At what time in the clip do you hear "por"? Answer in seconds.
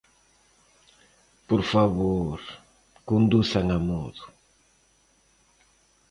1.47-1.61